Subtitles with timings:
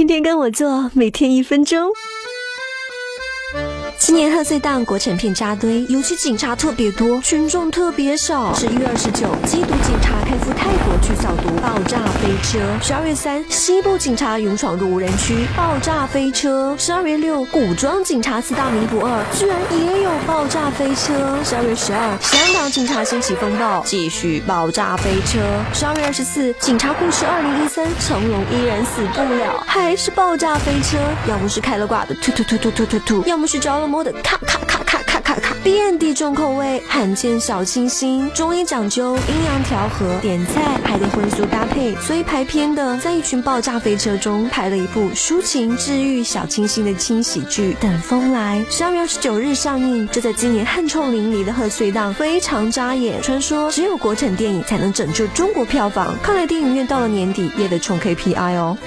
[0.00, 1.90] 天天跟我做，每天一分钟。
[3.98, 8.54] 今年贺岁档国产片扎堆，尤其警察特别多，群众特别少。
[8.54, 10.89] 十一月二十九，缉毒警察开赴泰国，
[12.50, 12.58] 车。
[12.82, 16.74] 十二月三，西部警察勇闯入无人区，爆炸飞车。
[16.76, 21.38] 十二月六，古装警察四大名捕二，居然也有爆炸飞车。
[21.44, 25.38] 十二月十二，香港警察掀起风暴，继续爆炸飞车。
[25.72, 30.98] 十二月二十四，警察故事二零一三，成龙依然死不了，还是爆炸飞车。
[31.28, 34.99] 要么是开了挂的突突突突突突突，要么是着了魔的咔咔咔咔，
[35.62, 38.30] 遍地重口味，罕见小清新。
[38.32, 50.08] 中医讲究阴阳调和，点菜还得荤素搭配，所以排片的在一群爆炸飞车中拍了一部抒情治愈小清新的轻喜剧《等风来》，十二月二十九日上映。
[50.10, 58.78] 这在今年汗臭淋漓的贺岁档非常扎眼，传说只有国产电影才能拯救中国票房，看来电影院到了年底也得冲 KPI 哦。